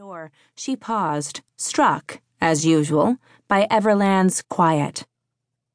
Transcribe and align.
door, 0.00 0.30
she 0.56 0.74
paused, 0.76 1.42
struck, 1.58 2.22
as 2.40 2.64
usual, 2.64 3.18
by 3.48 3.66
Everland's 3.70 4.42
quiet. 4.48 5.04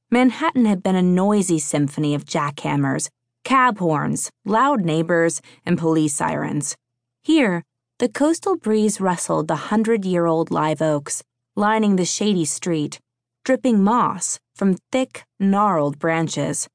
Manhattan 0.09 0.65
had 0.65 0.81
been 0.81 0.95
a 0.95 1.03
noisy 1.03 1.59
symphony 1.59 2.15
of 2.15 2.25
jackhammers, 2.25 3.09
cab 3.43 3.77
horns, 3.77 4.31
loud 4.43 4.83
neighbors, 4.83 5.43
and 5.63 5.77
police 5.77 6.15
sirens. 6.15 6.75
Here, 7.21 7.63
the 7.99 8.09
coastal 8.09 8.57
breeze 8.57 8.99
rustled 8.99 9.47
the 9.47 9.69
hundred 9.69 10.05
year 10.05 10.26
old 10.26 10.50
live 10.50 10.82
oaks, 10.82 11.21
lining 11.55 11.96
the 11.96 12.04
shady 12.04 12.46
street, 12.46 13.00
dripping 13.44 13.84
moss 13.84 14.39
from 14.55 14.78
thick, 14.92 15.23
gnarled 15.39 16.00
branches. 16.00 16.68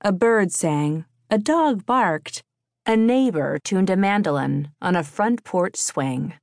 A 0.00 0.10
bird 0.10 0.50
sang, 0.50 1.04
a 1.30 1.38
dog 1.38 1.86
barked, 1.86 2.42
a 2.84 2.96
neighbor 2.96 3.60
tuned 3.62 3.90
a 3.90 3.96
mandolin 3.96 4.72
on 4.82 4.96
a 4.96 5.04
front 5.04 5.44
porch 5.44 5.76
swing. 5.76 6.34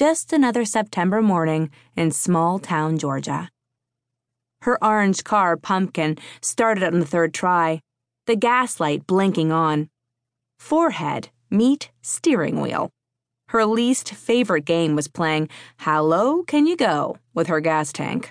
Just 0.00 0.32
another 0.32 0.64
September 0.64 1.20
morning 1.20 1.68
in 1.94 2.10
small 2.10 2.58
town 2.58 2.96
Georgia. 2.96 3.50
Her 4.62 4.82
orange 4.82 5.24
car 5.24 5.58
pumpkin 5.58 6.16
started 6.40 6.84
on 6.84 7.00
the 7.00 7.04
third 7.04 7.34
try, 7.34 7.82
the 8.24 8.34
gaslight 8.34 9.06
blinking 9.06 9.52
on. 9.52 9.90
Forehead 10.58 11.28
meet 11.50 11.90
steering 12.00 12.62
wheel. 12.62 12.88
Her 13.48 13.66
least 13.66 14.14
favorite 14.14 14.64
game 14.64 14.96
was 14.96 15.06
playing 15.06 15.50
How 15.76 16.00
Low 16.00 16.44
Can 16.44 16.66
You 16.66 16.78
Go 16.78 17.18
with 17.34 17.48
her 17.48 17.60
gas 17.60 17.92
tank. 17.92 18.30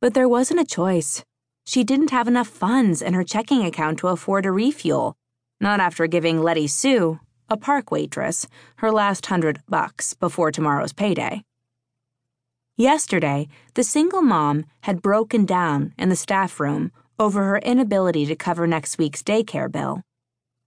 But 0.00 0.14
there 0.14 0.26
wasn't 0.26 0.60
a 0.60 0.64
choice. 0.64 1.22
She 1.66 1.84
didn't 1.84 2.12
have 2.12 2.28
enough 2.28 2.48
funds 2.48 3.02
in 3.02 3.12
her 3.12 3.24
checking 3.24 3.62
account 3.62 3.98
to 3.98 4.08
afford 4.08 4.46
a 4.46 4.50
refuel 4.50 5.18
not 5.60 5.78
after 5.78 6.06
giving 6.06 6.42
Letty 6.42 6.66
Sue, 6.66 7.20
a 7.50 7.56
park 7.56 7.90
waitress, 7.90 8.46
her 8.76 8.92
last 8.92 9.26
hundred 9.26 9.60
bucks 9.68 10.14
before 10.14 10.52
tomorrow's 10.52 10.92
payday. 10.92 11.42
Yesterday, 12.76 13.48
the 13.74 13.84
single 13.84 14.22
mom 14.22 14.64
had 14.82 15.02
broken 15.02 15.44
down 15.44 15.92
in 15.98 16.08
the 16.08 16.16
staff 16.16 16.60
room 16.60 16.92
over 17.18 17.44
her 17.44 17.58
inability 17.58 18.24
to 18.26 18.36
cover 18.36 18.66
next 18.66 18.96
week's 18.96 19.22
daycare 19.22 19.70
bill. 19.70 20.02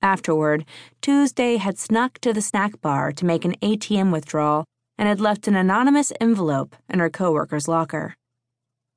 Afterward, 0.01 0.65
Tuesday 1.01 1.55
had 1.55 1.79
snuck 1.79 2.19
to 2.19 2.33
the 2.33 2.41
snack 2.41 2.81
bar 2.81 3.13
to 3.13 3.25
make 3.25 3.45
an 3.45 3.55
ATM 3.61 4.11
withdrawal 4.11 4.65
and 4.97 5.07
had 5.07 5.21
left 5.21 5.47
an 5.47 5.55
anonymous 5.55 6.11
envelope 6.19 6.75
in 6.89 6.99
her 6.99 7.09
coworker's 7.09 7.69
locker. 7.69 8.15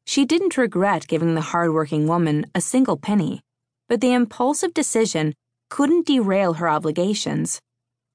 She 0.05 0.25
didn't 0.25 0.59
regret 0.59 1.07
giving 1.07 1.35
the 1.35 1.53
hardworking 1.53 2.07
woman 2.07 2.47
a 2.55 2.61
single 2.61 2.97
penny, 2.97 3.41
but 3.89 4.01
the 4.01 4.13
impulsive 4.13 4.75
decision 4.75 5.33
couldn't 5.71 6.07
derail 6.07 6.55
her 6.55 6.69
obligations. 6.69 7.61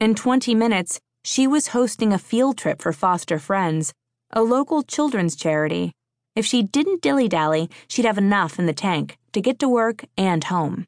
In 0.02 0.16
20 0.16 0.56
minutes, 0.56 1.00
she 1.24 1.46
was 1.46 1.68
hosting 1.68 2.12
a 2.12 2.18
field 2.18 2.58
trip 2.58 2.82
for 2.82 2.92
foster 2.92 3.38
friends, 3.38 3.94
a 4.32 4.42
local 4.42 4.82
children's 4.82 5.36
charity. 5.36 5.92
If 6.36 6.44
she 6.44 6.64
didn't 6.64 7.04
dilly 7.04 7.28
dally, 7.28 7.70
she'd 7.88 8.06
have 8.06 8.18
enough 8.18 8.58
in 8.58 8.66
the 8.66 8.74
tank 8.74 9.20
to 9.34 9.42
get 9.42 9.60
to 9.60 9.70
work 9.70 10.06
and 10.18 10.44
home. 10.46 10.86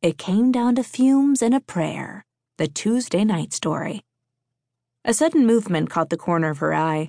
It 0.00 0.16
came 0.16 0.52
down 0.52 0.76
to 0.76 0.84
fumes 0.84 1.42
and 1.42 1.52
a 1.52 1.58
prayer, 1.58 2.24
the 2.56 2.68
Tuesday 2.68 3.24
Knight 3.24 3.52
story. 3.52 4.02
A 5.04 5.12
sudden 5.12 5.44
movement 5.44 5.90
caught 5.90 6.10
the 6.10 6.16
corner 6.16 6.50
of 6.50 6.58
her 6.58 6.72
eye. 6.72 7.08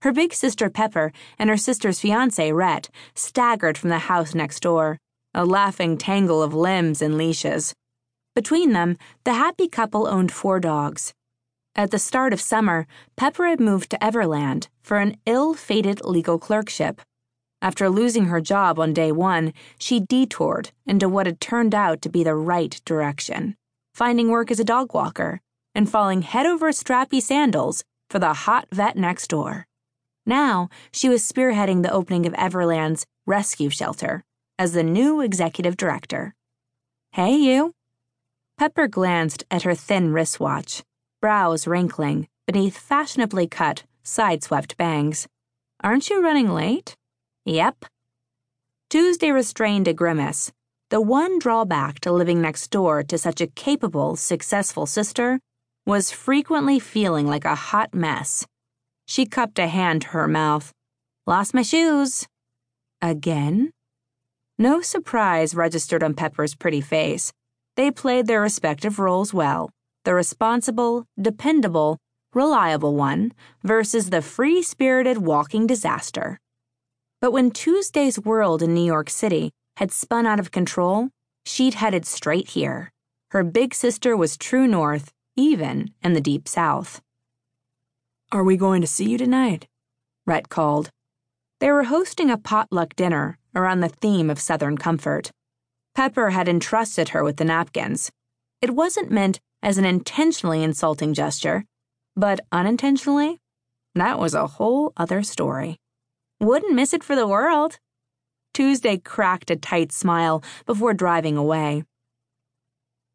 Her 0.00 0.12
big 0.12 0.32
sister 0.32 0.70
Pepper 0.70 1.12
and 1.38 1.50
her 1.50 1.58
sister's 1.58 2.00
fiance 2.00 2.50
Rhett 2.52 2.88
staggered 3.14 3.76
from 3.76 3.90
the 3.90 4.08
house 4.08 4.34
next 4.34 4.60
door 4.60 4.96
a 5.34 5.44
laughing 5.44 5.98
tangle 5.98 6.42
of 6.42 6.54
limbs 6.54 7.02
and 7.02 7.18
leashes. 7.18 7.74
Between 8.34 8.72
them, 8.72 8.96
the 9.24 9.34
happy 9.34 9.68
couple 9.68 10.06
owned 10.06 10.32
four 10.32 10.58
dogs. 10.58 11.12
At 11.74 11.90
the 11.90 11.98
start 11.98 12.32
of 12.32 12.40
summer, 12.40 12.86
Pepper 13.16 13.46
had 13.46 13.60
moved 13.60 13.90
to 13.90 13.98
Everland 13.98 14.68
for 14.82 14.98
an 14.98 15.16
ill 15.26 15.54
fated 15.54 16.04
legal 16.04 16.38
clerkship. 16.38 17.00
After 17.60 17.88
losing 17.88 18.26
her 18.26 18.40
job 18.40 18.78
on 18.78 18.92
day 18.92 19.12
one, 19.12 19.52
she 19.78 20.00
detoured 20.00 20.70
into 20.86 21.08
what 21.08 21.26
had 21.26 21.40
turned 21.40 21.74
out 21.74 22.02
to 22.02 22.08
be 22.08 22.24
the 22.24 22.34
right 22.34 22.80
direction, 22.84 23.56
finding 23.94 24.28
work 24.28 24.50
as 24.50 24.60
a 24.60 24.64
dog 24.64 24.92
walker 24.94 25.40
and 25.74 25.88
falling 25.88 26.22
head 26.22 26.46
over 26.46 26.70
strappy 26.72 27.22
sandals 27.22 27.84
for 28.10 28.18
the 28.18 28.32
hot 28.32 28.66
vet 28.72 28.96
next 28.96 29.28
door. 29.28 29.66
Now, 30.26 30.68
she 30.92 31.08
was 31.08 31.22
spearheading 31.22 31.82
the 31.82 31.92
opening 31.92 32.26
of 32.26 32.34
Everland's 32.34 33.06
rescue 33.26 33.70
shelter 33.70 34.24
as 34.58 34.72
the 34.72 34.82
new 34.82 35.20
executive 35.20 35.76
director. 35.76 36.34
Hey, 37.12 37.36
you. 37.36 37.72
Pepper 38.62 38.86
glanced 38.86 39.42
at 39.50 39.64
her 39.64 39.74
thin 39.74 40.12
wristwatch, 40.12 40.84
brows 41.20 41.66
wrinkling 41.66 42.28
beneath 42.46 42.78
fashionably 42.78 43.48
cut, 43.48 43.82
side-swept 44.04 44.76
bangs. 44.76 45.26
Aren't 45.82 46.08
you 46.08 46.22
running 46.22 46.48
late? 46.48 46.94
Yep. 47.44 47.86
Tuesday 48.88 49.32
restrained 49.32 49.88
a 49.88 49.92
grimace. 49.92 50.52
The 50.90 51.00
one 51.00 51.40
drawback 51.40 51.98
to 52.02 52.12
living 52.12 52.40
next 52.40 52.70
door 52.70 53.02
to 53.02 53.18
such 53.18 53.40
a 53.40 53.48
capable, 53.48 54.14
successful 54.14 54.86
sister 54.86 55.40
was 55.84 56.12
frequently 56.12 56.78
feeling 56.78 57.26
like 57.26 57.44
a 57.44 57.56
hot 57.56 57.92
mess. 57.92 58.46
She 59.08 59.26
cupped 59.26 59.58
a 59.58 59.66
hand 59.66 60.02
to 60.02 60.08
her 60.10 60.28
mouth. 60.28 60.70
Lost 61.26 61.52
my 61.52 61.62
shoes. 61.62 62.28
Again? 63.00 63.72
No 64.56 64.80
surprise 64.82 65.52
registered 65.52 66.04
on 66.04 66.14
Pepper's 66.14 66.54
pretty 66.54 66.80
face. 66.80 67.32
They 67.76 67.90
played 67.90 68.26
their 68.26 68.40
respective 68.40 68.98
roles 68.98 69.32
well 69.32 69.70
the 70.04 70.14
responsible, 70.14 71.06
dependable, 71.20 71.96
reliable 72.34 72.96
one 72.96 73.32
versus 73.62 74.10
the 74.10 74.20
free 74.20 74.62
spirited 74.62 75.18
walking 75.18 75.66
disaster. 75.66 76.40
But 77.20 77.32
when 77.32 77.52
Tuesday's 77.52 78.18
world 78.18 78.62
in 78.62 78.74
New 78.74 78.84
York 78.84 79.08
City 79.08 79.52
had 79.76 79.92
spun 79.92 80.26
out 80.26 80.40
of 80.40 80.50
control, 80.50 81.10
she'd 81.46 81.74
headed 81.74 82.04
straight 82.04 82.50
here. 82.50 82.90
Her 83.30 83.44
big 83.44 83.74
sister 83.74 84.16
was 84.16 84.36
true 84.36 84.66
north, 84.66 85.12
even 85.36 85.92
in 86.02 86.14
the 86.14 86.20
deep 86.20 86.48
south. 86.48 87.00
Are 88.32 88.44
we 88.44 88.56
going 88.56 88.80
to 88.80 88.88
see 88.88 89.08
you 89.08 89.18
tonight? 89.18 89.66
Rhett 90.26 90.48
called. 90.48 90.90
They 91.60 91.70
were 91.70 91.84
hosting 91.84 92.30
a 92.30 92.36
potluck 92.36 92.96
dinner 92.96 93.38
around 93.54 93.80
the 93.80 93.88
theme 93.88 94.30
of 94.30 94.40
Southern 94.40 94.76
comfort. 94.76 95.30
Pepper 95.94 96.30
had 96.30 96.48
entrusted 96.48 97.10
her 97.10 97.22
with 97.22 97.36
the 97.36 97.44
napkins. 97.44 98.10
It 98.60 98.74
wasn't 98.74 99.10
meant 99.10 99.40
as 99.62 99.78
an 99.78 99.84
intentionally 99.84 100.62
insulting 100.62 101.14
gesture, 101.14 101.64
but 102.16 102.40
unintentionally, 102.50 103.40
that 103.94 104.18
was 104.18 104.34
a 104.34 104.46
whole 104.46 104.92
other 104.96 105.22
story. 105.22 105.78
Wouldn't 106.40 106.74
miss 106.74 106.94
it 106.94 107.04
for 107.04 107.14
the 107.14 107.26
world. 107.26 107.78
Tuesday 108.54 108.96
cracked 108.96 109.50
a 109.50 109.56
tight 109.56 109.92
smile 109.92 110.42
before 110.66 110.94
driving 110.94 111.36
away. 111.36 111.84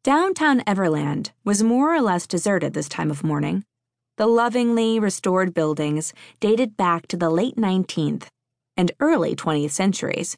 Downtown 0.04 0.60
Everland 0.60 1.30
was 1.44 1.62
more 1.62 1.94
or 1.94 2.00
less 2.00 2.26
deserted 2.26 2.74
this 2.74 2.88
time 2.88 3.10
of 3.10 3.24
morning. 3.24 3.64
The 4.16 4.26
lovingly 4.26 4.98
restored 4.98 5.52
buildings 5.52 6.12
dated 6.40 6.76
back 6.76 7.06
to 7.08 7.16
the 7.16 7.30
late 7.30 7.56
19th 7.56 8.28
and 8.76 8.92
early 9.00 9.34
20th 9.36 9.72
centuries, 9.72 10.36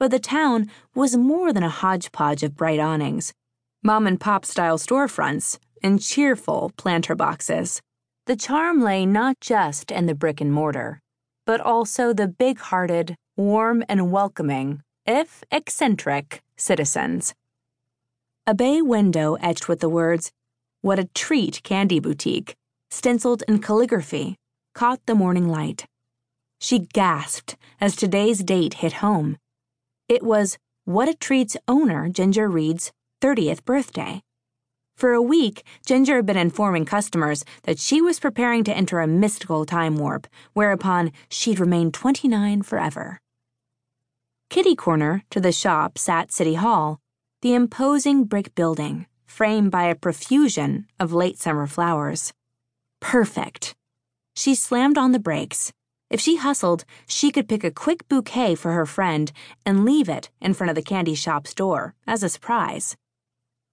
but 0.00 0.10
the 0.10 0.18
town 0.18 0.68
was 0.94 1.14
more 1.14 1.52
than 1.52 1.62
a 1.62 1.68
hodgepodge 1.68 2.42
of 2.42 2.56
bright 2.56 2.80
awnings, 2.80 3.34
mom 3.82 4.06
and 4.06 4.18
pop 4.18 4.46
style 4.46 4.78
storefronts, 4.78 5.58
and 5.82 6.02
cheerful 6.02 6.72
planter 6.78 7.14
boxes. 7.14 7.82
The 8.26 8.34
charm 8.34 8.80
lay 8.80 9.04
not 9.04 9.38
just 9.40 9.90
in 9.90 10.06
the 10.06 10.14
brick 10.14 10.40
and 10.40 10.52
mortar, 10.52 11.00
but 11.46 11.60
also 11.60 12.12
the 12.12 12.26
big 12.26 12.58
hearted, 12.58 13.14
warm, 13.36 13.84
and 13.88 14.10
welcoming, 14.10 14.82
if 15.06 15.44
eccentric, 15.50 16.40
citizens. 16.56 17.34
A 18.46 18.54
bay 18.54 18.80
window 18.80 19.36
etched 19.42 19.68
with 19.68 19.80
the 19.80 19.88
words, 19.88 20.32
What 20.80 20.98
a 20.98 21.08
Treat 21.14 21.62
Candy 21.62 22.00
Boutique, 22.00 22.54
stenciled 22.90 23.42
in 23.46 23.60
calligraphy, 23.60 24.36
caught 24.74 25.00
the 25.04 25.14
morning 25.14 25.48
light. 25.48 25.84
She 26.58 26.78
gasped 26.78 27.56
as 27.80 27.96
today's 27.96 28.42
date 28.42 28.74
hit 28.74 28.94
home. 28.94 29.36
It 30.10 30.24
was 30.24 30.58
What 30.86 31.08
a 31.08 31.14
Treat's 31.14 31.56
owner, 31.68 32.08
Ginger 32.08 32.48
Reed's 32.48 32.90
30th 33.20 33.64
birthday. 33.64 34.22
For 34.96 35.12
a 35.12 35.22
week, 35.22 35.62
Ginger 35.86 36.16
had 36.16 36.26
been 36.26 36.36
informing 36.36 36.84
customers 36.84 37.44
that 37.62 37.78
she 37.78 38.02
was 38.02 38.18
preparing 38.18 38.64
to 38.64 38.76
enter 38.76 38.98
a 38.98 39.06
mystical 39.06 39.64
time 39.64 39.98
warp, 39.98 40.26
whereupon 40.52 41.12
she'd 41.28 41.60
remain 41.60 41.92
29 41.92 42.62
forever. 42.62 43.20
Kitty 44.48 44.74
corner 44.74 45.22
to 45.30 45.38
the 45.38 45.52
shop 45.52 45.96
sat 45.96 46.32
City 46.32 46.54
Hall, 46.54 46.98
the 47.40 47.54
imposing 47.54 48.24
brick 48.24 48.52
building, 48.56 49.06
framed 49.26 49.70
by 49.70 49.84
a 49.84 49.94
profusion 49.94 50.88
of 50.98 51.12
late 51.12 51.38
summer 51.38 51.68
flowers. 51.68 52.32
Perfect. 52.98 53.76
She 54.34 54.56
slammed 54.56 54.98
on 54.98 55.12
the 55.12 55.20
brakes 55.20 55.72
if 56.10 56.20
she 56.20 56.36
hustled, 56.36 56.84
she 57.06 57.30
could 57.30 57.48
pick 57.48 57.64
a 57.64 57.70
quick 57.70 58.08
bouquet 58.08 58.56
for 58.56 58.72
her 58.72 58.84
friend 58.84 59.32
and 59.64 59.84
leave 59.84 60.08
it 60.08 60.28
in 60.40 60.52
front 60.52 60.68
of 60.68 60.76
the 60.76 60.82
candy 60.82 61.14
shop's 61.14 61.54
door 61.54 61.94
as 62.06 62.22
a 62.22 62.28
surprise. 62.28 62.96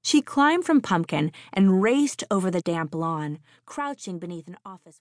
She 0.04 0.22
climbed 0.22 0.64
from 0.64 0.80
Pumpkin 0.80 1.32
and 1.52 1.82
raced 1.82 2.24
over 2.32 2.50
the 2.50 2.62
damp 2.62 2.96
lawn, 2.96 3.40
crouching 3.66 4.20
beneath 4.20 4.48
an 4.48 4.58
office. 4.66 4.96